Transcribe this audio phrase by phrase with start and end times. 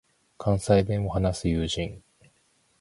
[0.39, 2.01] 関西弁を話す友人